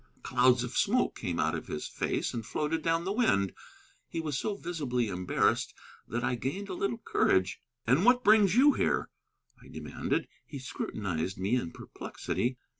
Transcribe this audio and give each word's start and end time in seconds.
Clouds 0.23 0.63
of 0.63 0.75
smoke 0.75 1.15
came 1.15 1.39
out 1.39 1.53
of 1.53 1.67
his 1.67 1.87
face 1.87 2.33
and 2.33 2.43
floated 2.43 2.81
down 2.81 3.03
the 3.05 3.13
wind. 3.13 3.53
He 4.09 4.19
was 4.19 4.35
so 4.35 4.55
visibly 4.55 5.09
embarrassed 5.09 5.75
that 6.07 6.23
I 6.23 6.33
gained 6.33 6.69
a 6.69 6.73
little 6.73 6.97
courage. 6.97 7.61
"And 7.85 8.03
what 8.03 8.23
brings 8.23 8.55
you 8.55 8.71
here?" 8.73 9.11
I 9.61 9.67
demanded. 9.67 10.27
He 10.43 10.57
scrutinized 10.57 11.37
me 11.37 11.55
in 11.55 11.69
perplexity. 11.71 12.57